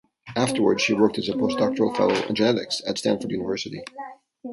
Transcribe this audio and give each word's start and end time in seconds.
Afterwards, 0.35 0.81
she 0.81 0.95
worked 0.95 1.19
as 1.19 1.29
a 1.29 1.33
postdoctoral 1.33 1.95
fellow 1.95 2.15
in 2.27 2.33
genetics 2.33 2.81
at 2.87 2.97
Stanford 2.97 3.29
University. 3.29 3.83